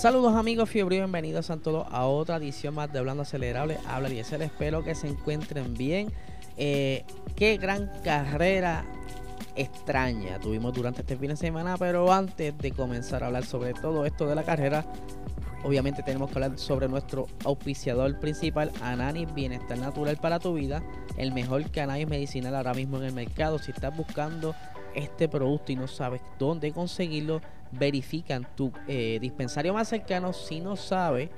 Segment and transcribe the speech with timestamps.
[0.00, 3.76] Saludos amigos fiebre bienvenidos a todos a otra edición más de Hablando Acelerable.
[3.86, 6.10] Habla y espero que se encuentren bien.
[6.56, 7.04] Eh,
[7.36, 8.86] qué gran carrera
[9.56, 14.06] extraña tuvimos durante este fin de semana, pero antes de comenzar a hablar sobre todo
[14.06, 14.86] esto de la carrera,
[15.64, 20.82] obviamente tenemos que hablar sobre nuestro auspiciador principal, Ananis Bienestar Natural para tu vida,
[21.18, 23.58] el mejor cannabis medicinal ahora mismo en el mercado.
[23.58, 24.54] Si estás buscando
[24.94, 27.42] este producto y no sabes dónde conseguirlo,
[27.72, 30.32] verifican tu eh, dispensario más cercano.
[30.32, 31.30] Si no sabes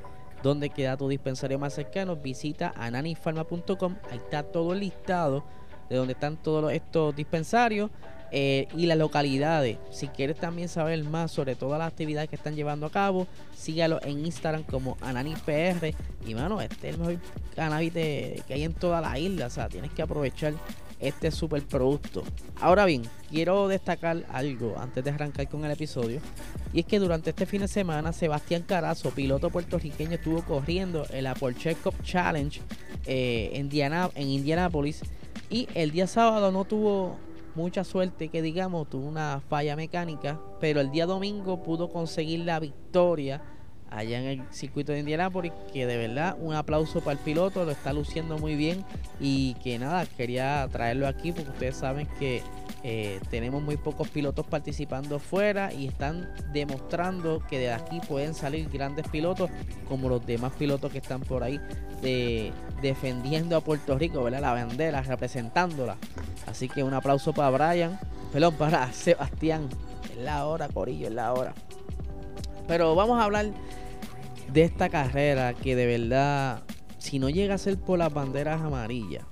[0.42, 3.96] dónde queda tu dispensario más cercano, visita ananifarma.com.
[4.10, 5.44] Ahí está todo el listado
[5.88, 7.90] de donde están todos estos dispensarios
[8.34, 9.76] eh, y las localidades.
[9.90, 14.00] Si quieres también saber más sobre todas las actividades que están llevando a cabo, sígalo
[14.02, 15.94] en Instagram como AnaniPR.
[16.26, 17.18] Y mano, este es el mejor
[17.54, 19.46] cannabis que hay en toda la isla.
[19.46, 20.54] O sea, tienes que aprovechar
[21.02, 22.22] este super producto.
[22.60, 26.20] Ahora bien, quiero destacar algo antes de arrancar con el episodio.
[26.72, 31.28] Y es que durante este fin de semana, Sebastián Carazo, piloto puertorriqueño, estuvo corriendo el
[31.38, 32.60] Porsche Cup Challenge
[33.06, 35.02] eh, en, en Indianapolis.
[35.50, 37.18] Y el día sábado no tuvo
[37.54, 40.40] mucha suerte, que digamos, tuvo una falla mecánica.
[40.60, 43.42] Pero el día domingo pudo conseguir la victoria
[43.94, 47.70] allá en el circuito de Indianápolis, que de verdad un aplauso para el piloto, lo
[47.70, 48.84] está luciendo muy bien
[49.20, 52.42] y que nada, quería traerlo aquí porque ustedes saben que
[52.84, 58.68] eh, tenemos muy pocos pilotos participando fuera y están demostrando que de aquí pueden salir
[58.68, 59.50] grandes pilotos
[59.88, 61.60] como los demás pilotos que están por ahí
[62.00, 64.40] de, defendiendo a Puerto Rico, ¿verdad?
[64.40, 65.96] La bandera, representándola.
[66.46, 67.98] Así que un aplauso para Brian,
[68.32, 69.68] perdón, para Sebastián.
[70.10, 71.54] Es la hora, Corillo, es la hora.
[72.66, 73.46] Pero vamos a hablar
[74.52, 76.62] de esta carrera que de verdad,
[76.98, 79.24] si no llega a ser por las banderas amarillas,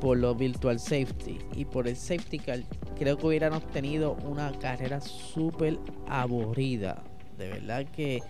[0.00, 2.60] por los virtual safety y por el safety car,
[2.98, 7.02] creo que hubiéramos tenido una carrera súper aburrida.
[7.38, 8.22] De verdad que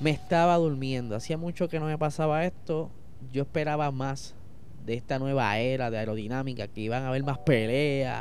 [0.00, 1.14] me estaba durmiendo.
[1.14, 2.90] Hacía mucho que no me pasaba esto.
[3.30, 4.34] Yo esperaba más
[4.84, 8.14] de esta nueva era de aerodinámica, que iban a haber más peleas,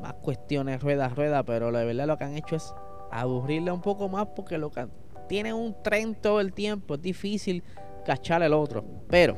[0.00, 2.74] más cuestiones rueda a rueda, pero la verdad lo que han hecho es
[3.10, 4.86] aburrirle un poco más porque lo que
[5.30, 7.62] tiene un tren todo el tiempo, es difícil
[8.04, 8.84] cachar el otro.
[9.08, 9.36] Pero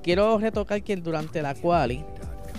[0.00, 2.04] quiero retocar que durante la quali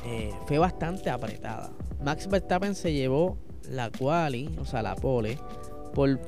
[0.06, 1.72] eh, fue bastante apretada.
[2.04, 3.38] Max Verstappen se llevó
[3.70, 5.40] la quali, o sea, la pole,
[5.94, 6.20] por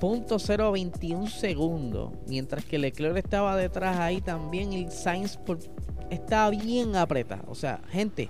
[0.00, 5.58] .021 segundos, mientras que Leclerc estaba detrás ahí también y Sainz por,
[6.08, 7.42] estaba bien apretada.
[7.48, 8.28] O sea, gente,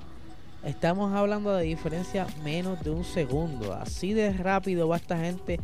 [0.64, 3.74] estamos hablando de diferencia menos de un segundo.
[3.74, 5.60] Así de rápido va esta gente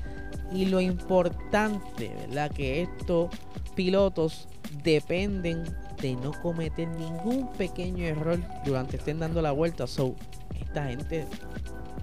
[0.53, 2.50] y lo importante, ¿verdad?
[2.50, 3.31] Que estos
[3.75, 4.49] pilotos
[4.82, 5.65] dependen
[6.00, 9.87] de no cometer ningún pequeño error durante estén dando la vuelta.
[9.87, 10.15] So,
[10.60, 11.27] esta gente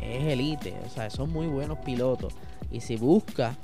[0.02, 2.34] es elite, o sea, son muy buenos pilotos.
[2.72, 3.56] Y si busca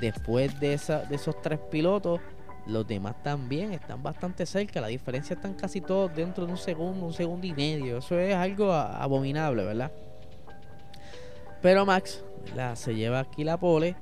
[0.00, 2.20] después de, esa, de esos tres pilotos,
[2.66, 4.80] los demás también están bastante cerca.
[4.80, 7.98] La diferencia están casi todos dentro de un segundo, un segundo y medio.
[7.98, 9.92] Eso es algo abominable, ¿verdad?
[11.62, 12.22] Pero Max
[12.74, 13.96] se lleva aquí la pole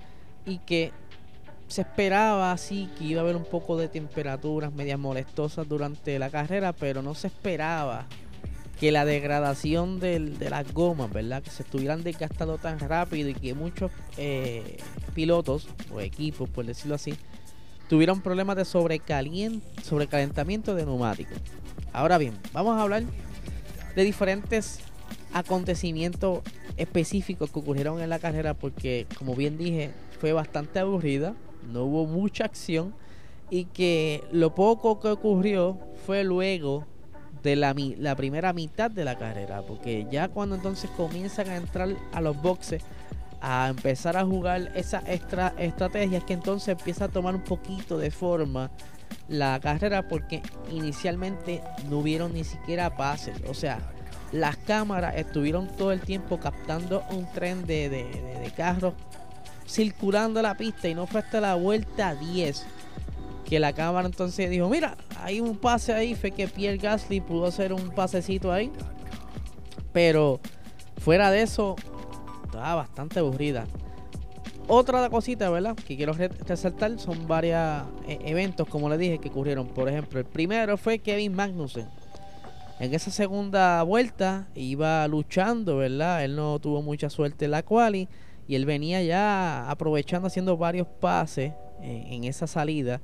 [0.46, 0.92] y que
[1.68, 6.30] se esperaba así que iba a haber un poco de temperaturas medias molestosas durante la
[6.30, 8.06] carrera, pero no se esperaba
[8.78, 10.18] que la degradación de
[10.50, 11.42] las gomas, ¿verdad?
[11.42, 14.78] Que se estuvieran desgastando tan rápido y que muchos eh,
[15.14, 17.14] pilotos o equipos, por decirlo así,
[17.88, 21.38] tuvieron problemas de sobrecalentamiento de neumáticos.
[21.92, 23.04] Ahora bien, vamos a hablar
[23.94, 24.80] de diferentes
[25.32, 26.40] acontecimientos
[26.76, 29.92] específicos que ocurrieron en la carrera porque, como bien dije,
[30.24, 31.34] fue bastante aburrida,
[31.70, 32.94] no hubo mucha acción
[33.50, 36.86] y que lo poco que ocurrió fue luego
[37.42, 41.90] de la, la primera mitad de la carrera, porque ya cuando entonces comienzan a entrar
[42.14, 42.82] a los boxes,
[43.42, 47.98] a empezar a jugar esa extra estrategia, es que entonces empieza a tomar un poquito
[47.98, 48.70] de forma
[49.28, 50.40] la carrera, porque
[50.72, 51.60] inicialmente
[51.90, 53.78] no hubieron ni siquiera pases, o sea,
[54.32, 58.94] las cámaras estuvieron todo el tiempo captando un tren de, de, carros
[59.66, 62.66] circulando la pista y no fue hasta la vuelta 10
[63.44, 67.46] que la cámara entonces dijo, mira, hay un pase ahí, fue que Pierre Gasly pudo
[67.46, 68.70] hacer un pasecito ahí.
[69.92, 70.40] Pero
[70.98, 71.76] fuera de eso,
[72.44, 73.66] estaba bastante aburrida.
[74.66, 75.76] otra cosita, ¿verdad?
[75.76, 79.68] Que quiero resaltar son varios eh, eventos, como les dije, que ocurrieron.
[79.68, 81.86] Por ejemplo, el primero fue Kevin Magnussen.
[82.80, 86.24] En esa segunda vuelta iba luchando, ¿verdad?
[86.24, 88.08] Él no tuvo mucha suerte en la quali
[88.46, 91.52] y él venía ya aprovechando haciendo varios pases
[91.82, 93.00] eh, en esa salida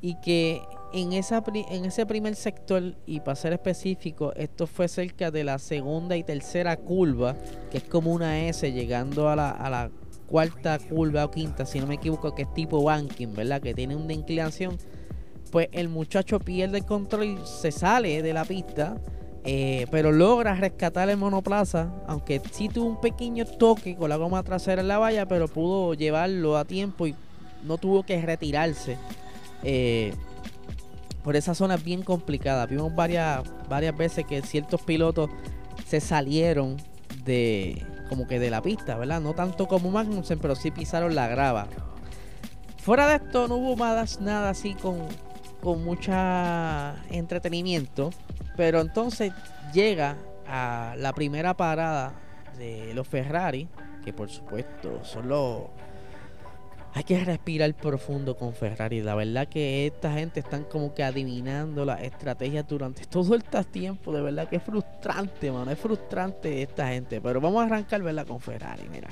[0.00, 0.60] y que
[0.92, 5.58] en, esa, en ese primer sector, y para ser específico, esto fue cerca de la
[5.58, 7.34] segunda y tercera curva,
[7.70, 9.90] que es como una S llegando a la, a la
[10.26, 13.62] cuarta curva o quinta, si no me equivoco, que es tipo banking, ¿verdad?
[13.62, 14.76] Que tiene una inclinación.
[15.50, 19.00] Pues el muchacho pierde el control se sale de la pista.
[19.46, 24.42] Eh, pero logra rescatar el monoplaza, aunque sí tuvo un pequeño toque con la goma
[24.42, 27.14] trasera en la valla, pero pudo llevarlo a tiempo y
[27.62, 28.96] no tuvo que retirarse.
[29.62, 30.14] Eh,
[31.24, 32.66] por esa zona bien complicada.
[32.66, 35.30] Vimos varias, varias veces que ciertos pilotos
[35.86, 36.76] se salieron
[37.24, 39.20] de como que de la pista, ¿verdad?
[39.20, 41.66] No tanto como Magnussen, pero sí pisaron la grava.
[42.78, 44.98] Fuera de esto no hubo más nada así con,
[45.62, 48.10] con mucha entretenimiento.
[48.56, 49.32] Pero entonces
[49.72, 50.16] llega
[50.46, 52.12] a la primera parada
[52.58, 53.68] de los Ferrari,
[54.04, 55.62] que por supuesto son los
[56.96, 59.02] hay que respirar profundo con Ferrari.
[59.02, 64.12] La verdad que esta gente están como que adivinando las estrategias durante todo este tiempo.
[64.12, 65.72] De verdad que es frustrante, mano.
[65.72, 67.20] Es frustrante esta gente.
[67.20, 68.24] Pero vamos a arrancar, ¿verdad?
[68.24, 69.08] Con Ferrari, mira.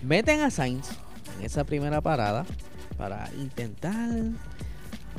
[0.00, 0.88] Meten a Sainz
[1.38, 2.46] en esa primera parada
[2.96, 4.08] para intentar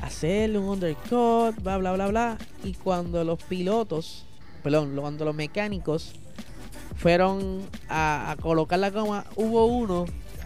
[0.02, 2.38] hacerle un undercut, bla, bla, bla, bla.
[2.64, 4.26] Y cuando los pilotos,
[4.64, 6.14] perdón, cuando los mecánicos
[6.96, 10.06] fueron a, colocar la goma, hubo uno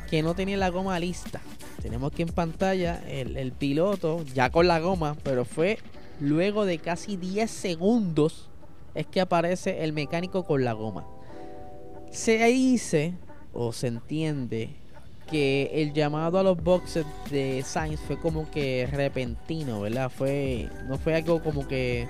[0.09, 1.41] que no tenía la goma lista.
[1.81, 5.79] Tenemos aquí en pantalla el, piloto ya con la goma, pero fue
[6.19, 8.49] luego de casi 10 segundos
[8.95, 11.05] es que aparece el mecánico con la goma.
[12.11, 13.15] Se dice
[13.53, 14.82] o se entiende
[15.33, 20.11] que el llamado a los boxes de Sainz fue como que repentino, ¿verdad?
[20.11, 22.07] Fue no fue algo como que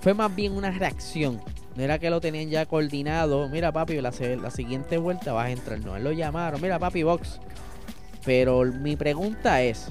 [0.00, 1.40] fue más bien una reacción.
[1.74, 3.48] No era que lo tenían ya coordinado.
[3.48, 5.80] Mira, papi, la, la siguiente vuelta vas a entrar.
[5.80, 6.60] No, él lo llamaron.
[6.60, 7.40] Mira, papi, box.
[8.24, 9.88] Pero mi pregunta es: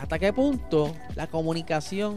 [0.00, 2.14] ¿hasta qué punto la comunicación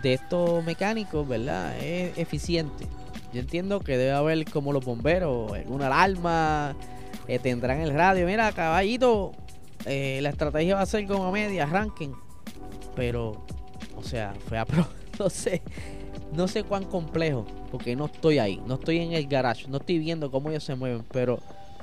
[0.00, 2.86] de estos mecánicos, verdad, es eficiente?
[3.32, 6.76] Yo entiendo que debe haber como los bomberos, alguna alarma,
[7.28, 8.26] eh, tendrán el radio.
[8.26, 9.32] Mira, caballito,
[9.86, 12.14] eh, la estrategia va a ser como media, arranquen.
[12.94, 13.44] Pero,
[13.96, 14.86] o sea, fue a pro,
[15.18, 15.62] no sé.
[16.32, 19.98] No sé cuán complejo, porque no estoy ahí, no estoy en el garage, no estoy
[19.98, 21.38] viendo cómo ellos se mueven, pero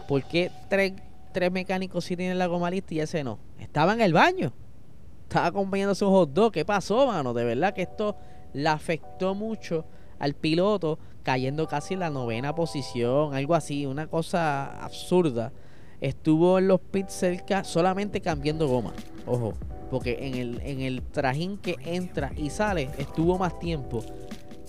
[0.10, 3.40] ¿por qué tres, mecánicos sí tienen la goma lista y ese no?
[3.60, 4.52] Estaba en el baño,
[5.24, 7.34] estaba acompañando sus hot ¿qué pasó, mano?
[7.34, 8.18] De verdad que esto
[8.52, 9.86] le afectó mucho
[10.20, 15.52] al piloto, cayendo casi en la novena posición, algo así, una cosa absurda.
[16.00, 18.94] Estuvo en los pits cerca solamente cambiando goma,
[19.26, 19.54] ojo,
[19.90, 24.04] porque en el, en el trajín que entra y sale estuvo más tiempo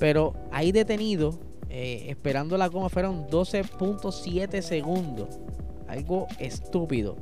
[0.02, 1.38] pero ahí detenido,
[1.70, 5.28] eh, esperando la goma, fueron 12.7 segundos.
[5.86, 7.16] Algo estúpido.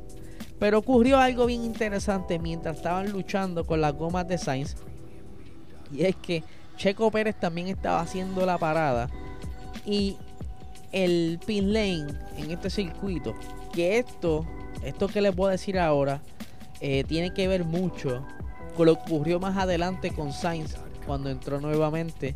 [0.59, 4.76] Pero ocurrió algo bien interesante mientras estaban luchando con las gomas de Sainz.
[5.93, 6.43] Y es que
[6.79, 9.11] Checo Pérez también estaba haciendo la parada.
[9.84, 10.17] Y
[10.93, 12.06] el pit lane
[12.37, 13.34] en este circuito.
[13.72, 14.44] Que esto,
[14.84, 16.20] esto que les puedo decir ahora,
[16.81, 18.25] eh, tiene que ver mucho
[18.76, 22.35] con lo que ocurrió más adelante con Sainz cuando entró nuevamente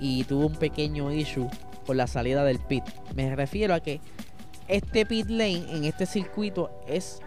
[0.00, 1.48] y tuvo un pequeño issue
[1.84, 2.84] por la salida del pit.
[3.14, 4.00] Me refiero a que
[4.68, 7.20] este pit lane en este circuito es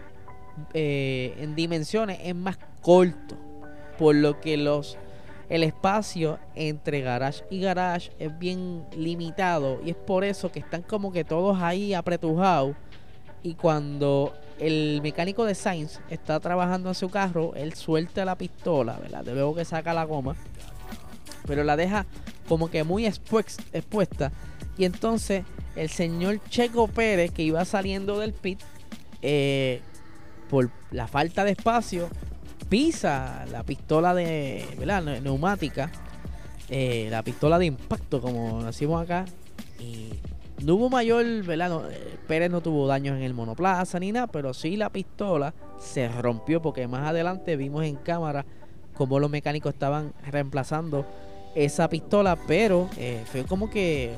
[0.74, 3.38] eh, en dimensiones es más corto,
[3.98, 4.98] por lo que los
[5.50, 10.82] el espacio entre garage y garage es bien limitado y es por eso que están
[10.82, 12.76] como que todos ahí apretujados
[13.44, 18.98] y cuando el mecánico de Sainz está trabajando en su carro, él suelta la pistola,
[18.98, 19.24] ¿verdad?
[19.24, 20.36] De luego que saca la goma,
[21.46, 22.06] pero la deja
[22.48, 24.32] como que muy expuesta.
[24.78, 25.44] Y entonces
[25.76, 28.62] el señor Checo Pérez, que iba saliendo del pit,
[29.22, 29.82] eh,
[30.50, 32.10] por la falta de espacio,
[32.70, 35.22] pisa la pistola de ¿verdad?
[35.22, 35.92] neumática,
[36.70, 39.26] eh, la pistola de impacto, como decimos acá.
[39.80, 40.10] Y
[40.64, 41.92] no hubo mayor, ¿verdad?
[41.92, 46.08] Eh, Pérez no tuvo daños en el monoplaza ni nada, pero sí la pistola se
[46.08, 48.46] rompió porque más adelante vimos en cámara
[48.94, 51.06] cómo los mecánicos estaban reemplazando
[51.54, 54.14] esa pistola, pero eh, fue como que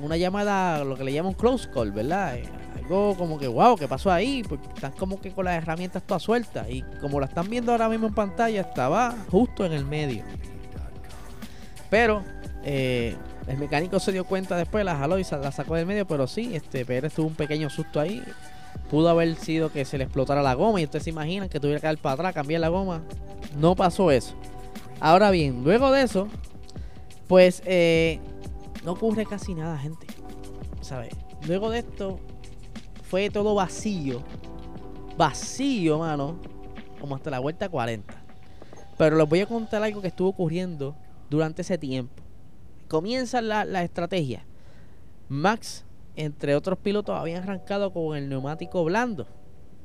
[0.00, 2.38] una llamada, lo que le llaman close call, ¿verdad?
[2.82, 4.42] Algo como que, wow, ¿qué pasó ahí?
[4.48, 6.68] Porque están como que con las herramientas todas sueltas.
[6.68, 10.24] Y como la están viendo ahora mismo en pantalla, estaba justo en el medio.
[11.88, 12.24] Pero
[12.64, 16.06] eh, el mecánico se dio cuenta después, la jaló y la sacó del medio.
[16.06, 18.22] Pero sí, este Pérez tuvo un pequeño susto ahí.
[18.90, 21.80] pudo haber sido que se le explotara la goma y ustedes se imaginan que tuviera
[21.80, 23.02] que dar para atrás, cambiar la goma.
[23.56, 24.34] No pasó eso.
[25.00, 26.28] Ahora bien, luego de eso,
[27.28, 28.20] pues eh,
[28.84, 30.06] no ocurre casi nada, gente.
[30.80, 31.14] ¿Sabes?
[31.46, 32.20] Luego de esto,
[33.12, 34.22] fue todo vacío.
[35.18, 36.38] Vacío, mano.
[36.98, 38.14] Como hasta la vuelta 40.
[38.96, 40.96] Pero les voy a contar algo que estuvo ocurriendo
[41.28, 42.22] durante ese tiempo.
[42.88, 44.46] Comienza la, la estrategia.
[45.28, 45.84] Max,
[46.16, 49.26] entre otros pilotos, habían arrancado con el neumático blando.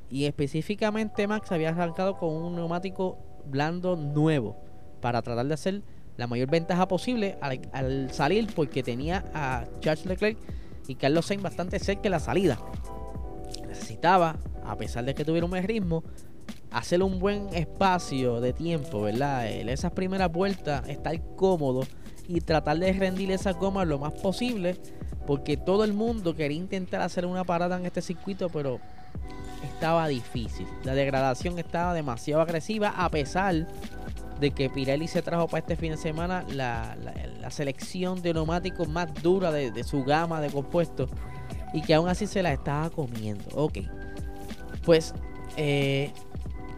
[0.09, 4.55] Y específicamente Max había arrancado con un neumático blando nuevo.
[5.01, 5.81] Para tratar de hacer
[6.15, 8.47] la mayor ventaja posible al, salir.
[8.55, 10.37] Porque tenía a Charles Leclerc
[10.87, 12.57] y Carlos Sainz bastante cerca de la salida.
[13.97, 16.03] Necesitaba, a pesar de que tuviera un buen ritmo,
[16.69, 19.49] hacer un buen espacio de tiempo, ¿verdad?
[19.49, 21.81] En esas primeras vueltas, estar cómodo
[22.27, 24.77] y tratar de rendir esas gomas lo más posible,
[25.25, 28.79] porque todo el mundo quería intentar hacer una parada en este circuito, pero
[29.63, 30.67] estaba difícil.
[30.83, 33.65] La degradación estaba demasiado agresiva, a pesar
[34.39, 36.95] de que Pirelli se trajo para este fin de semana la,
[37.49, 41.09] selección de neumáticos más dura de, su gama de compuestos
[41.73, 43.43] y que aún así se la estaba comiendo.
[43.53, 43.79] Ok,
[44.85, 45.13] pues
[45.57, 46.11] eh,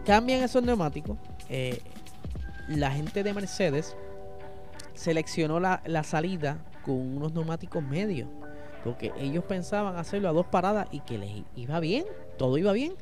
[0.04, 1.16] cambian esos neumáticos.
[1.48, 1.80] Eh,
[2.68, 3.96] la gente de Mercedes
[4.94, 8.28] seleccionó la, salida con unos neumáticos medios.
[8.84, 12.04] Porque ellos pensaban hacerlo a dos paradas y que les iba bien.
[12.38, 12.94] Todo iba bien.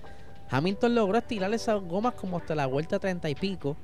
[0.51, 3.77] Hamilton logró estirar esas gomas como hasta la vuelta 30 y pico.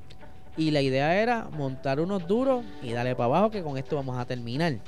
[0.57, 4.17] Y la idea era montar unos duros y darle para abajo que con esto vamos
[4.19, 4.79] a terminar.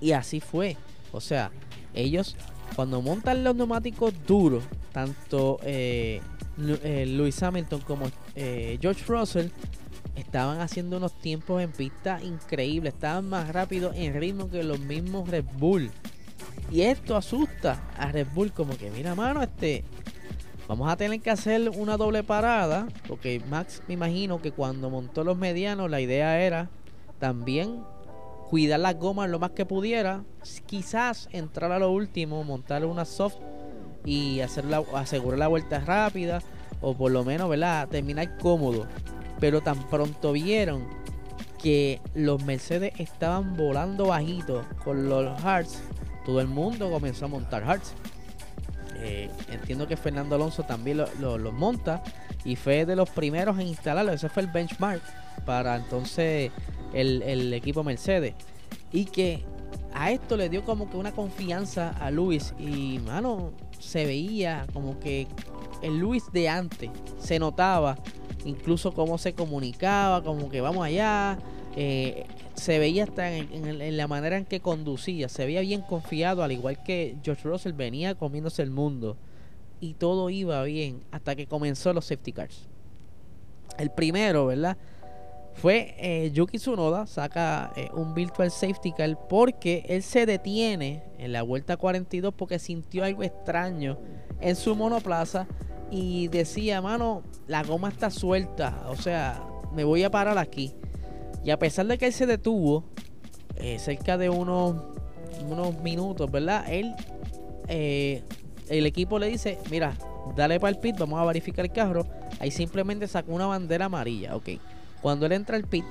[0.00, 0.76] Y así fue.
[1.12, 1.50] O sea,
[1.94, 2.36] ellos
[2.76, 6.20] cuando montan los neumáticos duros, tanto eh,
[6.58, 9.48] eh, Lewis Hamilton como eh, George Russell
[10.16, 15.28] estaban haciendo unos tiempos en pista increíbles, estaban más rápidos en ritmo que los mismos
[15.28, 15.90] Red Bull.
[16.70, 19.84] Y esto asusta a Red Bull como que, mira mano, este,
[20.68, 25.24] vamos a tener que hacer una doble parada, porque Max me imagino que cuando montó
[25.24, 26.70] los medianos la idea era
[27.18, 27.82] también
[28.50, 30.24] cuidar las gomas lo más que pudiera,
[30.66, 33.36] quizás entrar a lo último, montar una soft
[34.04, 36.42] y hacer asegurar la vuelta rápida
[36.80, 37.86] o por lo menos, ¿verdad?
[37.86, 38.88] Terminar cómodo.
[39.38, 40.84] Pero tan pronto vieron
[41.62, 45.80] que los Mercedes estaban volando bajito con los Hearts,
[46.26, 47.94] todo el mundo comenzó a montar Hearts.
[48.96, 52.02] Eh, entiendo que Fernando Alonso también los lo, monta
[52.44, 54.12] y fue de los primeros en instalarlo.
[54.12, 55.02] Ese fue el benchmark
[55.46, 56.50] para entonces
[56.92, 58.34] el, el equipo Mercedes.
[58.92, 59.42] Y que
[59.94, 62.54] a esto le dio como que una confianza a Luis.
[62.58, 65.26] Y mano, se veía como que
[65.82, 67.96] el Luis de antes se notaba
[68.44, 71.38] incluso cómo se comunicaba, como que vamos allá.
[71.76, 76.52] Eh, se veía hasta en, la manera en que conducía, se veía bien confiado, al
[76.52, 79.16] igual que George Russell venía comiéndose el mundo.
[79.80, 82.68] Y todo iba bien hasta que comenzó los safety cars.
[83.78, 84.76] El primero, ¿verdad?
[85.54, 91.32] Fue eh, Yuki Tsunoda, saca eh, un virtual safety car porque él se detiene en
[91.32, 93.98] la vuelta 42 porque sintió algo extraño
[94.40, 95.46] en su monoplaza
[95.90, 100.74] y decía, mano, la goma está suelta, o sea, me voy a parar aquí.
[101.44, 102.84] Y a pesar de que él se detuvo,
[103.56, 104.76] eh, cerca de unos,
[105.48, 106.64] unos minutos, ¿verdad?
[106.70, 106.94] Él,
[107.68, 109.94] el equipo le dice, mira,
[110.36, 112.06] dale para el pit, vamos a verificar el carro.
[112.38, 114.48] Ahí simplemente sacó una bandera amarilla, ok.
[115.00, 115.84] Cuando él entra al pit,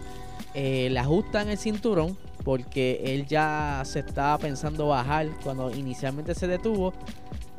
[0.53, 6.47] eh, le ajustan el cinturón porque él ya se estaba pensando bajar cuando inicialmente se
[6.47, 6.93] detuvo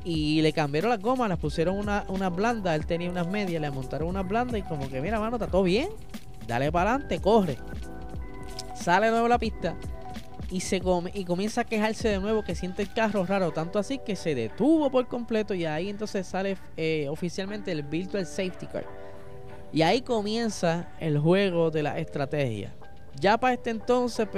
[0.05, 3.71] y le cambiaron las gomas, las pusieron una, una blanda, él tenía unas medias, le
[3.71, 5.89] montaron unas blandas y como que mira mano, está todo bien,
[6.47, 7.59] dale para adelante, corre.
[8.75, 9.77] Sale de nuevo la pista
[10.51, 13.79] y se come, y comienza a quejarse de nuevo que siente el carro raro, tanto
[13.79, 18.67] así que se detuvo por completo y ahí entonces sale eh, oficialmente el Virtual Safety
[18.67, 19.10] Car.
[19.73, 22.73] Y ahí comienza el juego de la estrategia.
[23.21, 24.29] Ya para este entonces,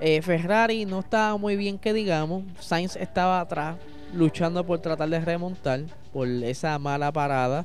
[0.00, 2.44] eh, Ferrari no estaba muy bien que digamos.
[2.60, 3.76] Sainz estaba atrás,
[4.12, 5.82] luchando por tratar de remontar
[6.12, 7.64] por esa mala parada.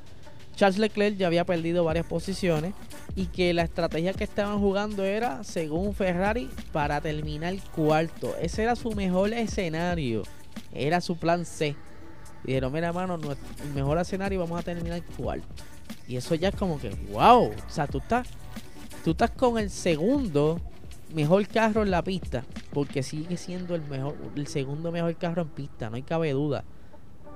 [0.55, 2.74] Charles Leclerc ya había perdido varias posiciones
[3.15, 8.36] y que la estrategia que estaban jugando era, según Ferrari, para terminar cuarto.
[8.41, 10.24] Ese era su mejor escenario.
[10.74, 11.75] Era su plan C.
[12.43, 15.48] Dijeron, mira, hermano, el mejor escenario vamos a terminar cuarto.
[16.08, 17.46] Y eso ya es como que, wow.
[17.46, 18.27] O sea, tú estás,
[19.03, 20.60] tú estás con el segundo
[21.13, 22.43] mejor carro en la pista.
[22.74, 26.63] Porque sigue siendo el mejor, el segundo mejor carro en pista, no hay cabe duda.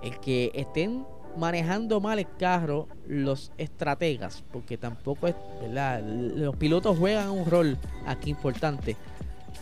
[0.02, 1.06] El que estén
[1.38, 6.02] manejando mal el carro los estrategas, porque tampoco es, ¿verdad?
[6.04, 8.96] Los pilotos juegan un rol aquí importante.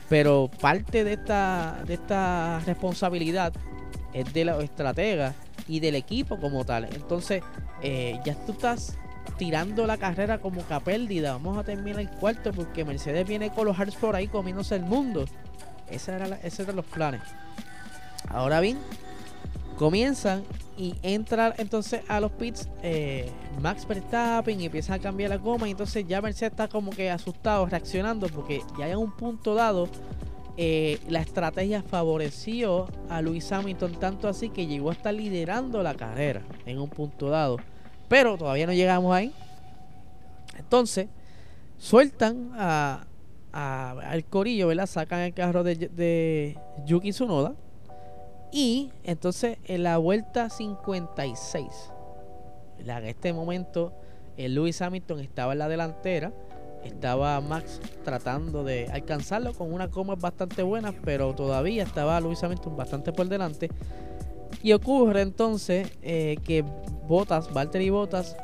[0.09, 3.53] Pero parte de esta, de esta responsabilidad
[4.13, 5.35] es de los estrategas
[5.67, 6.85] y del equipo como tal.
[6.85, 7.43] Entonces,
[7.81, 8.97] eh, ya tú estás
[9.37, 11.33] tirando la carrera como que a pérdida.
[11.33, 14.83] Vamos a terminar el cuarto porque Mercedes viene con los Hearts por ahí comiéndose el
[14.83, 15.25] mundo.
[15.89, 17.21] Ese era esos eran los planes.
[18.29, 18.77] Ahora bien,
[19.77, 20.43] comienzan
[20.77, 23.29] y entra entonces a los pits eh,
[23.61, 27.09] Max Verstappen y empieza a cambiar la goma y entonces ya Mercedes está como que
[27.09, 29.89] asustado, reaccionando porque ya hay un punto dado
[30.57, 35.95] eh, la estrategia favoreció a Luis Hamilton tanto así que llegó a estar liderando la
[35.95, 37.57] carrera en un punto dado.
[38.09, 39.33] Pero todavía no llegamos ahí.
[40.57, 41.07] Entonces,
[41.77, 42.51] sueltan
[43.53, 44.85] al corillo, ¿verdad?
[44.85, 47.55] Sacan el carro de, de Yuki Tsunoda.
[48.51, 51.65] Y entonces en la vuelta 56,
[52.79, 53.93] en este momento,
[54.37, 56.33] el Lewis Hamilton estaba en la delantera
[56.83, 62.75] estaba Max tratando de alcanzarlo con una coma bastante buena, pero todavía estaba Luis Hamilton
[62.75, 63.69] bastante por delante.
[64.63, 66.63] Y ocurre entonces eh, que
[67.07, 68.35] Botas, Valtteri Botas,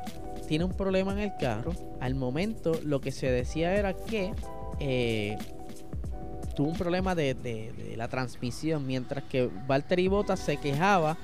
[0.48, 1.74] tiene un problema en el carro.
[2.00, 4.34] Al momento lo que se decía era que
[4.79, 5.38] eh,
[6.56, 11.17] tuvo un problema de, la transmisión, mientras que Valtteri Botas se quejaba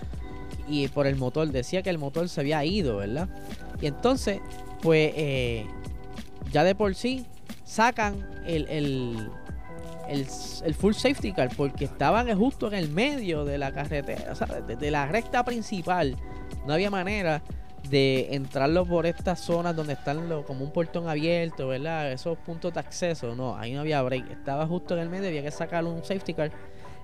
[0.67, 3.29] y por el motor, decía que el motor se había ido, ¿verdad?
[3.81, 4.39] Y entonces,
[4.81, 5.13] pues...
[5.15, 5.65] Eh,
[6.51, 7.25] ya de por sí
[7.63, 9.29] sacan el, el,
[10.07, 14.47] el, full safety car porque estaban justo en el medio de la carretera, o sea,
[14.47, 16.15] de, la recta principal.
[16.65, 17.41] No había manera
[17.89, 22.11] de entrarlo por estas zonas donde están como un portón abierto, ¿verdad?
[22.11, 23.35] Esos puntos de acceso.
[23.35, 24.31] No, ahí no había break.
[24.31, 26.51] Estaba justo en el medio, había que sacar un safety car.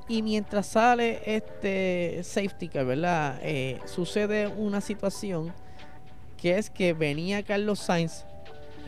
[0.07, 3.39] Y mientras sale este safety car, ¿verdad?
[3.41, 5.53] Eh, sucede una situación
[6.37, 8.25] que es que venía Carlos Sainz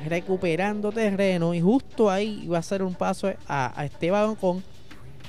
[0.08, 4.64] recuperando terreno y justo ahí iba a hacer un paso a, Esteban Ocon.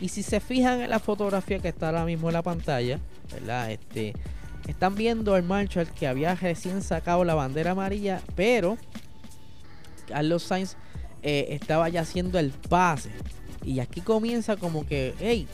[0.01, 2.99] Y si se fijan en la fotografía que está ahora mismo en la pantalla,
[3.33, 3.71] ¿verdad?
[3.71, 4.15] Este,
[4.67, 8.79] están viendo el Marshall que había recién sacado la bandera amarilla, pero
[10.09, 10.77] Carlos Sainz
[11.23, 13.11] eh, estaba ya haciendo el pase.
[13.65, 15.47] Y aquí comienza como que, hey,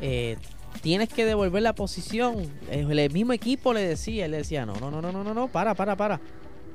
[0.00, 0.36] eh,
[0.80, 2.48] tienes que devolver la posición.
[2.70, 5.96] El mismo equipo le decía, él decía, no, no, no, no, no, no, para, para,
[5.96, 6.20] para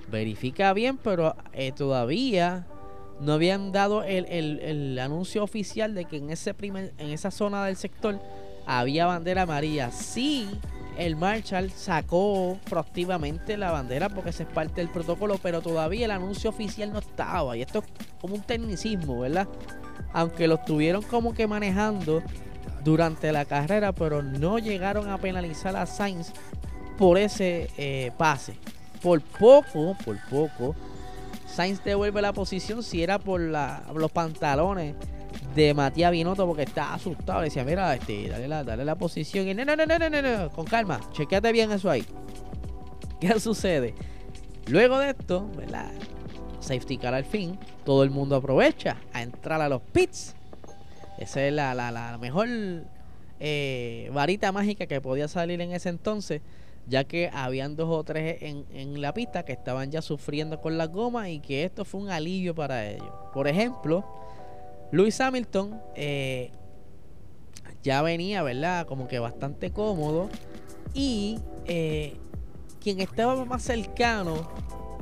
[0.10, 2.66] verifica bien, pero eh, todavía
[3.20, 7.76] no habían dado el, anuncio oficial de que en ese primer, en esa zona del
[7.76, 8.20] sector
[8.66, 9.92] había bandera amarilla.
[9.92, 10.50] Sí,
[10.98, 16.12] el Marshall sacó proactivamente la bandera porque ese es parte del protocolo, pero todavía el
[16.12, 17.58] anuncio oficial no estaba.
[17.58, 17.86] Y esto es
[18.20, 19.48] como un tecnicismo, ¿verdad?
[20.14, 22.22] Aunque lo estuvieron como que manejando
[22.84, 26.32] durante la carrera, pero no llegaron a penalizar a Sainz
[26.98, 28.58] por ese eh, pase
[29.02, 30.76] por poco, por poco,
[31.48, 34.96] Sainz devuelve la posición si era por los pantalones
[35.56, 37.40] de Matías Binotto porque está asustado.
[37.40, 39.48] Le decía, mira, este, dale la, dale la posición.
[39.48, 42.06] Y no, no, no, no, no, con calma, chequeate bien eso ahí.
[43.20, 43.96] ¿Qué sucede?
[44.68, 45.92] Luego de esto, ¿verdad?
[46.60, 50.36] Safety car al fin, todo el mundo aprovecha a entrar a los pits.
[51.18, 52.48] Esa es la, la, la mejor
[53.40, 56.42] eh, varita mágica que podía salir en ese entonces
[56.88, 60.90] ya que habían dos o tres en, la pista que estaban ya sufriendo con las
[60.90, 63.12] gomas y que esto fue un alivio para ellos.
[63.34, 64.06] Por ejemplo,
[64.92, 66.52] Luis Hamilton eh,
[67.84, 68.88] ya venía, ¿verdad?
[68.88, 70.30] Como que bastante cómodo
[70.94, 72.16] y eh,
[72.80, 74.50] quien estaba más cercano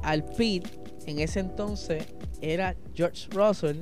[0.01, 0.67] al pit
[1.05, 2.03] en ese entonces
[2.41, 3.77] era George Russell,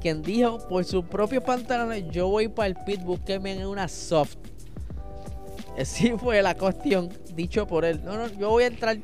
[0.00, 4.36] quien dijo por sus propios pantalones, yo voy para el pit, búsqueme en una soft.
[5.78, 8.02] Así fue la cuestión, dicho por él.
[8.04, 8.96] No, no, yo voy a entrar,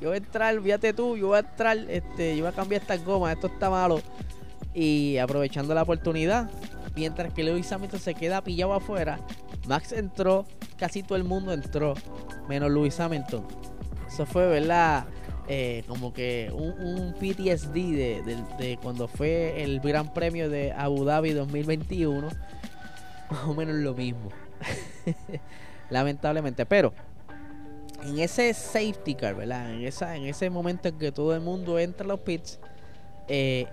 [0.00, 2.82] yo voy a entrar, fíjate tú, yo voy a entrar, este, yo voy a cambiar
[2.82, 4.00] estas gomas, esto está malo.
[4.74, 6.50] Y aprovechando la oportunidad,
[6.94, 9.18] mientras que Lewis Hamilton se queda pillado afuera,
[9.66, 11.94] Max entró, casi todo el mundo entró,
[12.48, 13.44] menos Lewis Hamilton.
[14.06, 15.06] Eso fue, ¿verdad?
[15.48, 21.32] Eh, como que un, PTSD de, de, cuando fue el Gran Premio de Abu Dhabi
[21.32, 22.28] 2021.
[23.30, 24.30] Más o menos lo mismo.
[25.90, 26.66] lamentablemente.
[26.66, 26.92] Pero
[28.02, 29.72] en ese safety car, ¿verdad?
[29.72, 32.58] En, esa, en ese momento en que todo el mundo entra a los pits,
[33.28, 33.66] eh,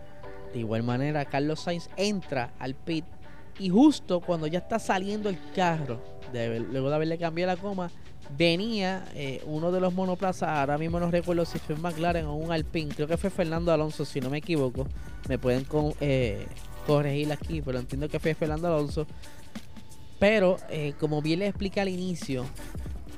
[0.54, 3.06] de igual manera Carlos Sainz entra al pit
[3.60, 7.92] y justo cuando ya está saliendo el carro, luego de haberle cambiado la coma,
[8.38, 12.52] venía eh, uno de los monoplazas, ahora mismo no recuerdo si fue McLaren o un
[12.52, 14.88] Alpine, creo que fue Fernando Alonso, si no me equivoco,
[15.28, 15.65] me pueden
[16.00, 16.46] eh,
[16.86, 19.08] corregir aquí, pero entiendo que fue Fernando Alonso,
[20.20, 20.58] pero,
[21.00, 22.46] como bien le explica al inicio,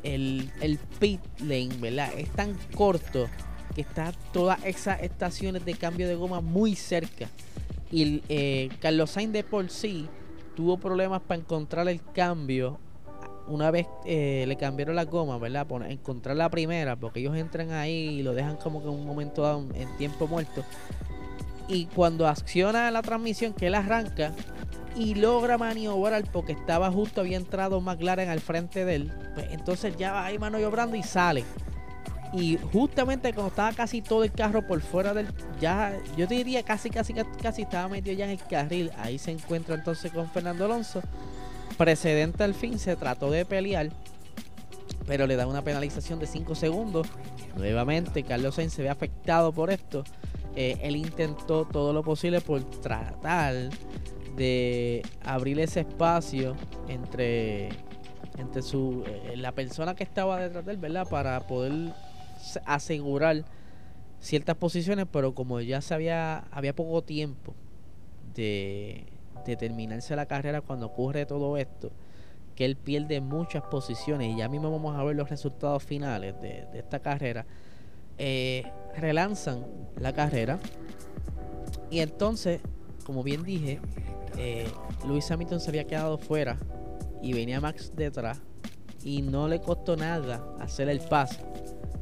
[0.03, 2.11] el, el pit lane, ¿verdad?
[2.17, 3.27] Es tan corto
[3.75, 7.29] que está todas esas estaciones de cambio de goma muy cerca.
[7.91, 10.07] Y eh, Carlos Sainz de por sí
[10.55, 12.79] tuvo problemas para encontrar el cambio
[13.47, 15.67] una vez eh, le cambiaron la goma, ¿verdad?
[15.89, 19.65] encontrar la primera, porque ellos entran ahí y lo dejan como que un momento dado
[19.73, 20.63] en tiempo muerto.
[21.67, 24.33] Y cuando acciona la transmisión, que él arranca
[24.95, 29.95] y logra maniobrar porque estaba justo, había entrado McLaren al frente de él, pues entonces
[29.97, 31.43] ya va ahí maniobrando y sale.
[32.33, 35.27] Y justamente cuando estaba casi todo el carro por fuera del.
[35.59, 38.89] Ya, yo te diría casi, casi, casi estaba metido ya en el carril.
[38.97, 41.01] Ahí se encuentra entonces con Fernando Alonso.
[41.77, 43.89] Precedente al fin, se trató de pelear.
[45.07, 47.07] Pero le da una penalización de 5 segundos.
[47.57, 50.05] Nuevamente, Carlos Sainz se ve afectado por esto.
[50.55, 53.55] Eh, él intentó todo lo posible por tratar
[54.35, 56.55] de abrir ese espacio
[56.87, 57.69] entre
[58.37, 61.07] entre su eh, la persona que estaba detrás de él, ¿verdad?
[61.07, 61.93] Para poder
[62.65, 63.43] asegurar
[64.19, 67.53] ciertas posiciones, pero como ya se había, había poco tiempo
[68.35, 69.05] de,
[69.59, 71.91] terminarse la carrera cuando ocurre todo esto,
[72.55, 76.67] que él pierde muchas posiciones y ya mismo vamos a ver los resultados finales de,
[76.73, 77.45] esta carrera,
[78.17, 79.65] eh, relanzan
[79.99, 80.59] la carrera
[81.89, 82.61] y entonces,
[83.01, 83.79] como bien dije,
[84.37, 84.69] eh,
[85.07, 86.57] Luis Hamilton se había quedado fuera
[87.21, 88.41] y venía Max detrás
[89.03, 91.39] y no le costó nada hacer el paso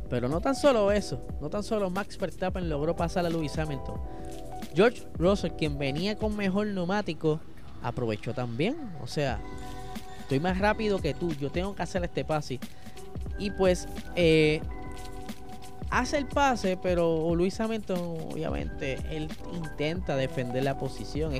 [0.09, 4.01] pero no tan solo eso, no tan solo Max Verstappen logró pasar a Lewis Hamilton.
[4.75, 7.39] George Russell, quien venía con mejor neumático,
[7.83, 8.75] aprovechó también.
[9.01, 9.39] O sea,
[10.21, 12.59] estoy más rápido que tú, yo tengo que hacer este pase.
[13.37, 14.61] Y pues eh,
[15.89, 17.99] hace el pase, pero Lewis Hamilton,
[18.31, 21.33] obviamente, él intenta defender la posición,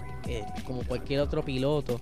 [0.66, 2.00] como cualquier otro piloto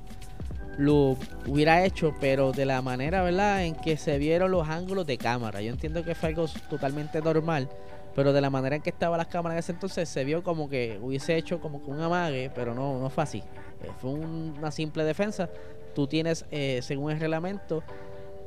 [0.78, 5.18] lo hubiera hecho, pero de la manera, ¿verdad?, en que se vieron los ángulos de
[5.18, 5.60] cámara.
[5.62, 7.68] Yo entiendo que fue algo totalmente normal,
[8.16, 10.70] pero de la manera en que estaban las cámaras en ese entonces se vio como
[10.70, 13.40] que hubiese hecho como que un amague, pero no, no fue así.
[13.40, 15.50] Eh, fue una simple defensa.
[15.96, 17.84] Tú tienes, eh, según el reglamento,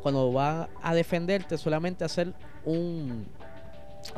[0.03, 2.33] cuando vas a defenderte, solamente hacer
[2.65, 3.27] un.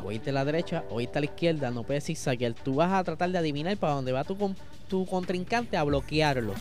[0.03, 2.53] O irte a la derecha o irte a la izquierda, no puedes zigzaguear.
[2.53, 4.55] Tú vas a tratar de adivinar para dónde va tu,
[4.87, 6.53] tu contrincante a bloquearlo.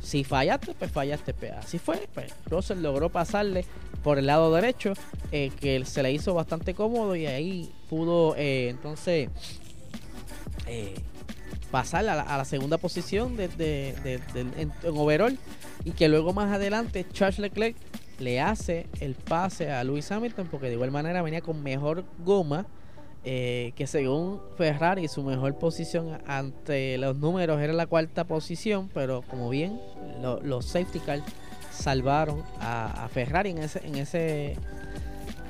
[0.00, 1.34] Si fallaste, pues fallaste.
[1.34, 2.06] Pues así fue.
[2.12, 3.64] Pues Russell logró pasarle
[4.04, 4.92] por el lado derecho,
[5.32, 9.30] eh, que se le hizo bastante cómodo y ahí pudo eh, entonces
[10.66, 10.94] eh,
[11.70, 13.48] pasar a la, segunda posición de,
[14.56, 15.38] en, overall
[15.84, 17.76] y que luego más adelante Charles Leclerc
[18.18, 22.66] le hace el pase a Lewis Hamilton porque de igual manera venía con mejor goma
[23.26, 29.22] eh, que según Ferrari su mejor posición ante los números era la cuarta posición, pero
[29.22, 29.80] como bien
[30.42, 31.22] los safety cars
[31.70, 34.56] salvaron a, Ferrari en ese en ese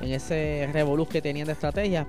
[0.01, 2.07] en ese revoluz que tenían de estrategia.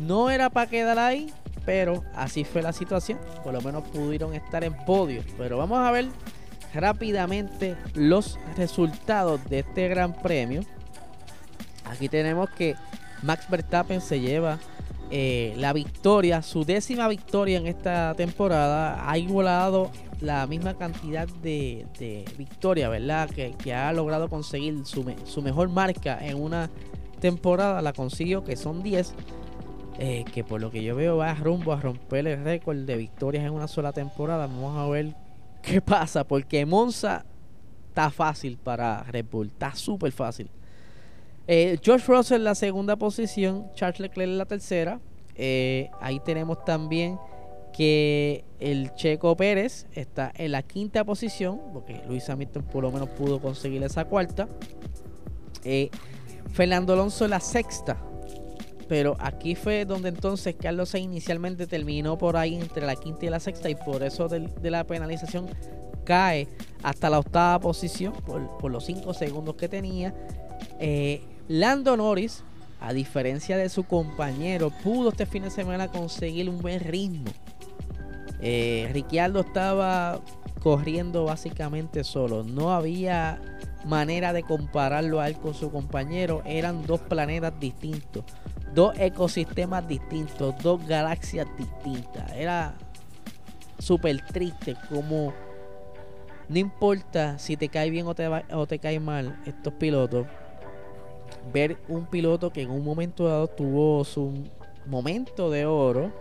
[0.00, 1.32] No era para quedar ahí,
[1.64, 3.18] pero así fue la situación.
[3.44, 5.22] Por lo menos pudieron estar en podio.
[5.38, 6.06] Pero vamos a ver
[6.74, 10.62] rápidamente los resultados de este gran premio.
[11.84, 12.76] Aquí tenemos que
[13.22, 14.58] Max Verstappen se lleva
[15.10, 19.10] eh, la victoria, su décima victoria en esta temporada.
[19.10, 23.28] Ha igualado la misma cantidad de, de victorias, ¿verdad?
[23.28, 26.70] Que, ha logrado conseguir su, mejor marca en una
[27.20, 27.82] temporada.
[27.82, 29.14] La consiguió, que son 10.
[30.02, 33.44] Eh, que por lo que yo veo va rumbo a romper el récord de victorias
[33.44, 34.46] en una sola temporada.
[34.46, 35.14] Vamos a ver
[35.62, 37.24] qué pasa, porque Monza
[37.88, 40.50] está fácil para Red Bull, está súper fácil.
[41.46, 45.00] Eh, George Russell en la segunda posición, Charles Leclerc en la tercera.
[45.34, 47.18] Eh, ahí tenemos también
[47.72, 53.08] que el Checo Pérez está en la quinta posición, porque Luis Hamilton por lo menos
[53.10, 54.48] pudo conseguir esa cuarta.
[55.64, 55.90] Eh,
[56.52, 57.96] Fernando Alonso en la sexta.
[58.90, 63.30] Pero aquí fue donde entonces Carlos Sainz inicialmente terminó por ahí entre la quinta y
[63.30, 65.48] la sexta y por eso de, la penalización
[66.02, 66.48] cae
[66.82, 70.12] hasta la octava posición por, los cinco segundos que tenía.
[70.80, 72.42] Eh, Lando Norris,
[72.80, 77.30] a diferencia de su compañero, pudo este fin de semana conseguir un buen ritmo.
[78.40, 80.20] Eh, Ricciardo estaba
[80.58, 82.42] corriendo básicamente solo.
[82.42, 83.40] No había
[83.84, 86.42] manera de compararlo a él con su compañero.
[86.44, 88.24] Eran dos planetas distintos,
[88.74, 92.30] dos ecosistemas distintos, dos galaxias distintas.
[92.32, 92.74] Era
[93.78, 95.32] súper triste como
[96.48, 100.26] no importa si te cae bien o te, o cae mal estos pilotos
[101.52, 104.32] ver un piloto que en un momento dado tuvo su
[104.86, 106.12] momento de oro,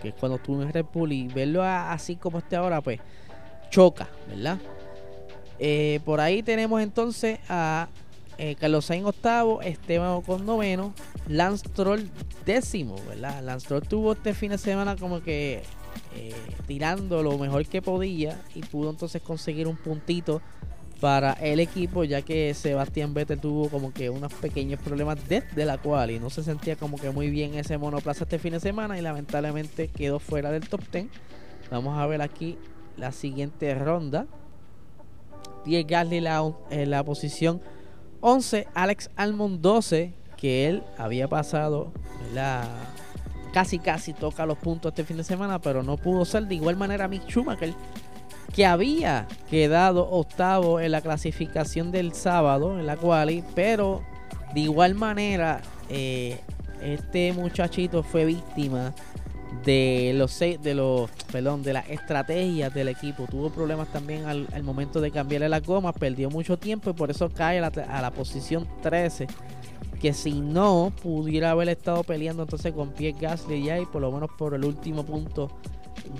[0.00, 3.00] que es cuando estuvo en Red y verlo así como este ahora, pues
[3.70, 4.58] choca, ¿verdad?
[5.58, 7.88] Eh, por ahí tenemos entonces a
[8.38, 10.92] eh, Carlos Sainz octavo, Esteban con noveno,
[11.28, 12.10] Lance Troll
[12.44, 13.42] décimo, ¿verdad?
[13.42, 15.62] Lance Troll tuvo este fin de semana como que
[16.14, 16.34] eh,
[16.66, 20.42] tirando lo mejor que podía y pudo entonces conseguir un puntito
[21.00, 25.78] para el equipo, ya que Sebastián Vettel tuvo como que unos pequeños problemas desde la
[25.78, 28.98] cual y no se sentía como que muy bien ese monoplaza este fin de semana
[28.98, 31.06] y lamentablemente quedó fuera del top 10.
[31.70, 32.56] Vamos a ver aquí
[32.96, 34.26] la siguiente ronda.
[35.64, 37.60] Pierre Gasly la, en la posición
[38.20, 41.92] 11, Alex Almond 12, que él había pasado
[42.34, 42.68] la
[43.52, 46.46] casi casi toca los puntos este fin de semana, pero no pudo ser.
[46.46, 47.74] De igual manera Mick Schumacher
[48.56, 54.02] que había quedado octavo en la clasificación del sábado, en la quali, pero
[54.54, 56.40] de igual manera eh,
[56.82, 58.94] este muchachito fue víctima
[59.64, 65.00] de los de los perdón de las estrategias del equipo tuvo problemas también al, momento
[65.00, 69.26] de cambiarle la goma perdió mucho tiempo y por eso cae a la, posición 13
[70.00, 74.30] que si no pudiera haber estado peleando entonces con Pierre Gasly ya por lo menos
[74.38, 75.50] por el último punto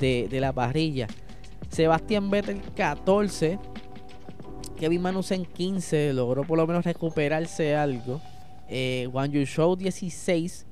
[0.01, 1.07] de, de la parrilla
[1.70, 3.59] Sebastián Vettel 14.
[4.77, 6.12] Kevin Manusen 15.
[6.12, 8.20] Logró por lo menos recuperarse algo.
[8.68, 10.65] Eh, Yu Show 16.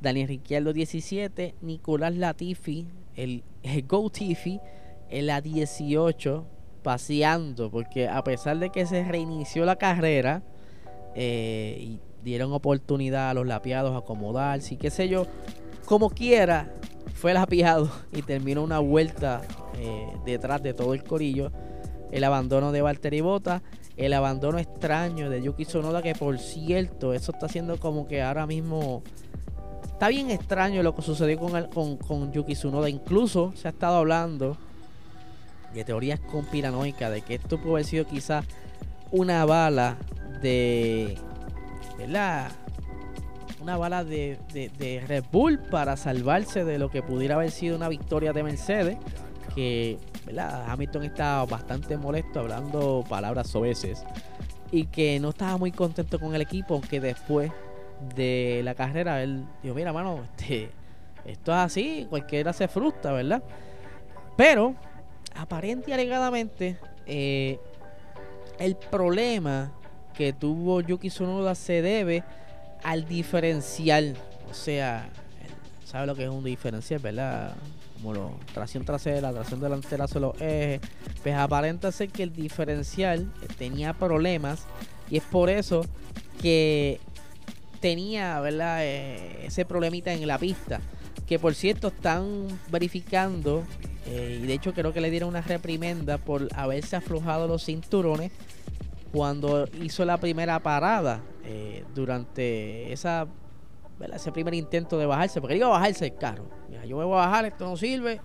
[0.00, 1.54] Daniel Ricciardo 17.
[1.62, 2.86] Nicolás Latifi.
[3.16, 3.42] El,
[3.86, 4.60] Go Tifi.
[5.10, 6.46] En la 18.
[6.82, 7.70] Paseando.
[7.70, 10.42] Porque a pesar de que se reinició la carrera.
[11.14, 15.26] Eh, y dieron oportunidad a los lapiados a acomodarse y qué sé yo.
[15.84, 16.72] Como quiera,
[17.14, 19.42] fue lapiado y terminó una vuelta
[19.78, 21.50] eh, detrás de todo el corillo.
[22.10, 23.62] El abandono de Valtteri Bota,
[23.96, 28.46] el abandono extraño de Yuki Tsunoda, que por cierto, eso está haciendo como que ahora
[28.46, 29.02] mismo
[29.98, 32.88] está bien extraño lo que sucedió con, el, con, con Yuki Tsunoda.
[32.88, 34.56] Incluso se ha estado hablando
[35.74, 38.44] de teorías conspiranoicas de que esto puede haber sido quizás
[39.10, 39.96] una bala
[40.40, 41.18] de.
[41.98, 42.52] ¿Verdad?
[43.60, 47.88] Una bala de, de, Red Bull para salvarse de lo que pudiera haber sido una
[47.88, 48.98] victoria de Mercedes
[49.56, 49.98] que
[50.68, 54.04] Hamilton estaba bastante molesto hablando palabras soeces
[54.70, 57.50] y que no estaba muy contento con el equipo, aunque después
[58.14, 60.70] de la carrera él dijo, mira, mano, este,
[61.24, 63.42] esto es así, cualquiera se frustra, ¿verdad?
[64.36, 64.74] Pero,
[65.34, 67.58] aparente y alegadamente, eh,
[68.58, 69.72] el problema
[70.14, 72.24] que tuvo Yuki Tsunoda se debe
[72.82, 74.16] al diferencial.
[74.50, 75.08] O sea,
[75.84, 77.54] sabe lo que es un diferencial, ¿verdad?
[78.00, 80.80] como la tracción trasera, tracción delantera solo ejes,
[81.22, 84.66] pues aparenta ser que el diferencial tenía problemas
[85.10, 85.84] y es por eso
[86.40, 87.00] que
[87.80, 88.78] tenía ¿verdad?
[88.82, 90.80] Eh, ese problemita en la pista.
[91.26, 93.64] Que por cierto están verificando
[94.06, 98.32] eh, y de hecho creo que le dieron una reprimenda por haberse aflojado los cinturones
[99.12, 103.26] cuando hizo la primera parada eh, durante esa
[104.14, 106.44] ese primer intento de bajarse, porque iba a bajarse el carro.
[106.68, 108.20] Mira, yo me voy a bajar, esto no sirve.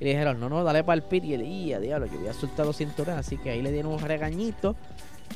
[0.00, 1.24] Y le dijeron, no, no, dale para el pit.
[1.24, 3.20] Y él, y diablo, yo voy a soltar los cinturones.
[3.20, 4.74] Así que ahí le dieron un regañito.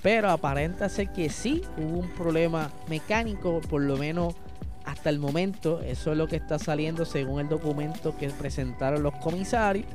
[0.02, 4.34] Pero aparenta ser que sí hubo un problema mecánico, por lo menos
[4.84, 5.80] hasta el momento.
[5.80, 9.86] Eso es lo que está saliendo según el documento que presentaron los comisarios.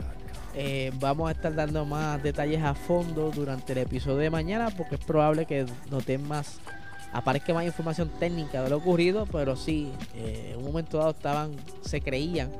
[0.55, 4.95] Eh, vamos a estar dando más detalles a fondo durante el episodio de mañana porque
[4.95, 6.59] es probable que noten más
[7.13, 11.51] aparezca más información técnica de lo ocurrido, pero sí, eh, en un momento dado estaban,
[11.81, 12.51] se creían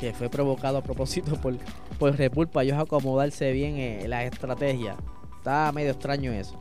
[0.00, 1.56] que fue provocado a propósito por,
[1.98, 4.96] por Red Bull para ellos acomodarse bien en la estrategia.
[5.46, 6.60] Está medio extraño eso.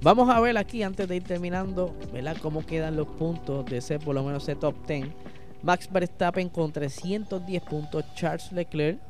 [0.00, 2.36] Vamos a ver aquí, antes de ir terminando, ¿verdad?
[2.40, 5.08] Cómo quedan los puntos de ese, por lo menos ese top 10.
[5.64, 9.00] Max Verstappen con 310 puntos, Charles Leclerc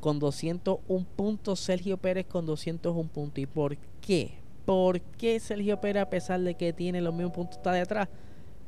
[0.00, 3.38] con 201 puntos, Sergio Pérez con 201 puntos.
[3.38, 4.40] ¿Y por qué?
[4.66, 8.08] ¿Por qué Sergio Pérez, a pesar de que tiene los mismos puntos, está detrás?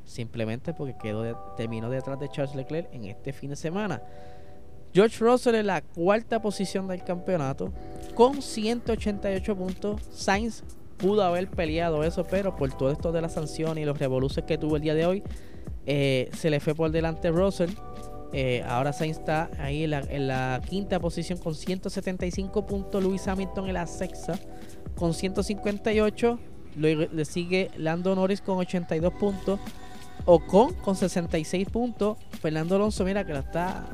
[0.05, 4.01] Simplemente porque quedó terminó detrás de Charles Leclerc en este fin de semana.
[4.93, 7.73] George Russell en la cuarta posición del campeonato
[8.15, 10.03] con 188 puntos.
[10.11, 10.63] Sainz
[10.97, 14.59] pudo haber peleado eso, pero por todo esto de la sanción y los revoluciones que
[14.59, 15.23] tuvo el día de hoy,
[15.87, 17.71] eh, se le fue por delante Russell.
[18.33, 23.03] Eh, ahora Sainz está ahí en la, quinta posición con 175 puntos.
[23.03, 24.39] Luis Hamilton en la sexta
[24.95, 26.39] con 158.
[26.77, 29.59] Le, sigue Lando Norris con 82 puntos.
[30.27, 32.19] Ocon con 66 puntos.
[32.41, 33.89] Fernando Alonso, mira que la está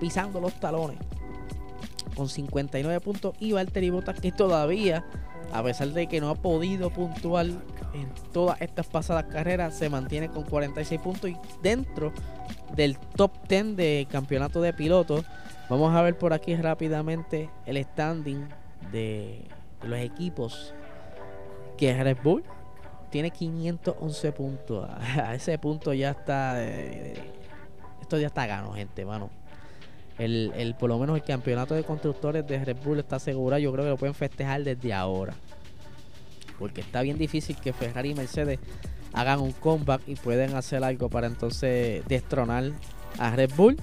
[0.00, 0.98] pisando los talones.
[2.16, 3.34] Con 59 puntos.
[3.38, 5.04] Y Valtteri Bottas que todavía,
[5.52, 10.28] a pesar de que no ha podido puntuar en todas estas pasadas carreras, se mantiene
[10.28, 11.30] con 46 puntos.
[11.30, 12.12] Y dentro
[12.74, 15.24] del top 10 de campeonato de pilotos.
[15.68, 18.48] Vamos a ver por aquí rápidamente el standing
[18.90, 19.44] de
[19.82, 20.74] los equipos
[21.76, 22.42] que Red Bull
[23.10, 24.88] tiene 511 puntos.
[25.22, 26.54] A ese punto ya está.
[26.64, 27.14] Eh,
[28.00, 29.30] esto ya está gano, gente, mano.
[30.18, 33.60] El, por lo menos el campeonato de constructores de Red Bull está asegurado.
[33.60, 35.34] Yo creo que lo pueden festejar desde ahora.
[36.58, 38.58] porque está bien difícil que Ferrari y Mercedes
[39.12, 42.72] hagan un comeback y pueden hacer algo para entonces destronar
[43.18, 43.76] a Red Bull.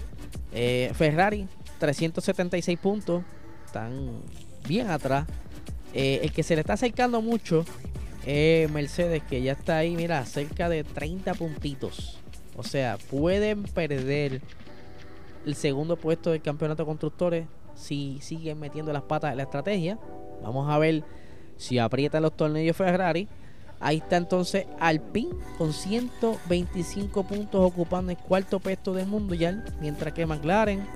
[0.51, 1.47] Eh, Ferrari,
[1.79, 3.23] 376 puntos,
[3.65, 4.21] están
[4.67, 5.25] bien atrás.
[5.93, 7.65] Eh, el que se le está acercando mucho
[8.25, 12.19] es Mercedes, que ya está ahí, mira, cerca de 30 puntitos.
[12.57, 14.41] O sea, pueden perder
[15.45, 19.99] el segundo puesto del campeonato de constructores si siguen metiendo las patas en la estrategia.
[20.41, 21.03] Vamos a ver
[21.57, 23.27] si aprietan los tornillos Ferrari.
[23.79, 30.13] Ahí está entonces Alpine con 125 puntos ocupando el cuarto puesto del mundo ya, mientras
[30.13, 30.87] que McLaren,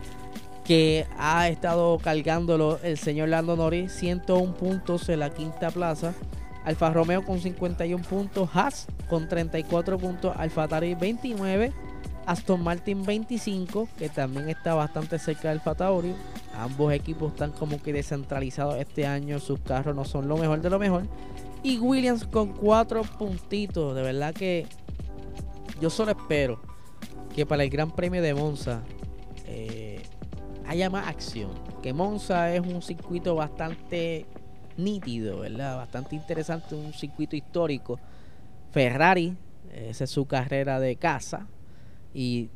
[0.64, 6.14] que ha estado cargándolo el señor Lando Norris, 101 puntos en la quinta plaza.
[6.64, 11.74] Alfa Romeo con 51 puntos, Haas con 34 puntos, Alfa Tauri 29
[12.30, 16.13] Aston Martin 25, que también está bastante cerca del Tauri.
[16.56, 20.70] Ambos equipos están como que descentralizados este año, sus carros no son lo mejor de
[20.70, 21.08] lo mejor.
[21.63, 24.68] Y Williams con 4 puntitos, de verdad que
[25.82, 26.62] yo solo espero
[27.36, 28.84] que para el Gran Premio de Monza
[29.48, 30.04] eh,
[30.68, 31.50] haya más acción.
[31.82, 34.28] Que Monza es un circuito bastante
[34.78, 35.78] nítido, ¿verdad?
[35.78, 38.00] Bastante interesante, un circuito histórico.
[38.72, 39.36] Ferrari,
[39.74, 41.48] esa es su carrera de casa,
[42.13, 42.50] y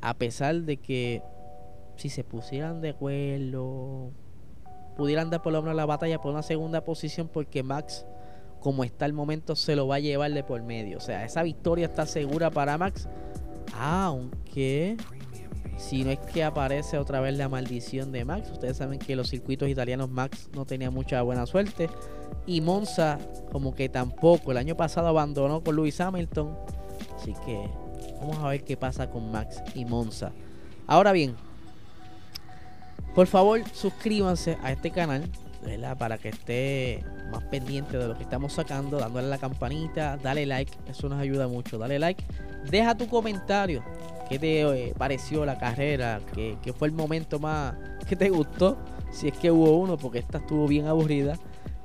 [0.00, 1.22] a pesar de que
[1.96, 4.10] si se pusieran de acuerdo,
[4.96, 8.06] pudieran dar por lo menos la batalla por una segunda posición, porque Max,
[8.60, 10.98] como está el momento, se lo va a llevar de por medio.
[10.98, 13.08] O sea, esa victoria está segura para Max,
[13.78, 14.96] aunque
[15.76, 18.50] si no es que aparece otra vez la maldición de Max.
[18.50, 21.88] Ustedes saben que los circuitos italianos Max no tenía mucha buena suerte.
[22.46, 23.18] Y Monza
[23.50, 24.52] como que tampoco.
[24.52, 26.56] El año pasado abandonó con Lewis Hamilton.
[27.16, 27.68] Así que
[28.26, 30.32] Vamos a ver qué pasa con Max y Monza.
[30.86, 31.36] Ahora bien,
[33.14, 35.28] por favor suscríbanse a este canal
[35.98, 40.72] para que esté más pendiente de lo que estamos sacando, dándole la campanita, dale like,
[40.88, 42.24] eso nos ayuda mucho, dale like,
[42.70, 43.84] deja tu comentario,
[44.30, 47.74] qué te eh, pareció la carrera, qué, fue el momento más
[48.08, 48.78] que te gustó,
[49.10, 51.38] si es que hubo uno, porque esta estuvo bien aburrida.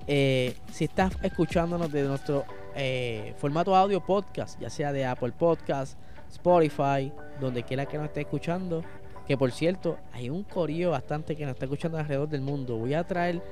[0.07, 5.99] Eh, si estás escuchándonos de nuestro eh, formato audio podcast, ya sea de Apple Podcast,
[6.31, 8.83] Spotify, donde quiera que nos esté escuchando.
[9.27, 12.77] Que por cierto, hay un corillo bastante que nos está escuchando alrededor del mundo.
[12.77, 13.43] Voy a traer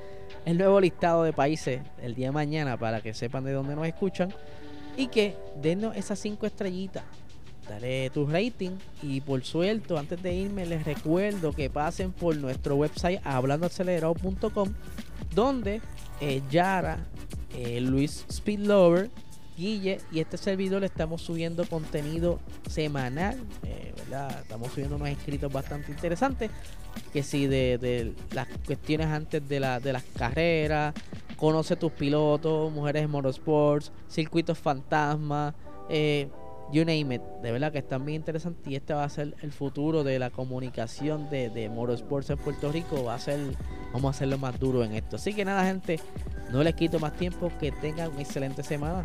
[0.44, 3.86] el nuevo listado de países el día de mañana para que sepan de dónde nos
[3.86, 4.32] escuchan.
[4.96, 7.04] Y que denos esas cinco estrellitas.
[7.68, 8.72] Dale tu rating.
[9.02, 14.72] Y por suelto, antes de irme, les recuerdo que pasen por nuestro website hablandoacelerado.com.
[15.32, 15.80] Donde
[16.20, 16.98] eh, Yara,
[17.54, 19.10] eh, Luis Speedlover
[19.58, 24.40] Guille y este servidor le estamos subiendo contenido semanal, eh, ¿verdad?
[24.40, 26.50] Estamos subiendo unos escritos bastante interesantes,
[27.12, 30.94] que si de, las cuestiones antes de, la, de las carreras,
[31.36, 35.54] conoce tus pilotos, mujeres en motorsports, circuitos fantasmas,
[35.90, 36.28] eh,
[36.72, 39.50] you name it, de verdad que están bien interesantes y este va a ser el
[39.50, 43.40] futuro de la comunicación de, de motorsports en Puerto Rico, va a ser,
[43.92, 45.16] vamos a hacerlo más duro en esto.
[45.16, 45.98] Así que nada gente,
[46.52, 49.04] no les quito más tiempo, que tengan una excelente semana.